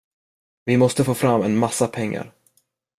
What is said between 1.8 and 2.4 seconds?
pengar.